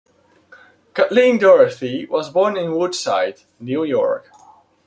[0.95, 4.31] Kathleen Dorritie was born in Woodside, New York.